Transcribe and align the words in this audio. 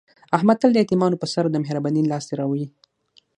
احمد 0.35 0.57
تل 0.61 0.71
د 0.73 0.77
یتیمانو 0.83 1.19
په 1.21 1.27
سر 1.33 1.43
د 1.49 1.55
مهر 1.63 1.77
بانۍ 1.83 2.03
لاس 2.05 2.23
تېروي. 2.29 2.65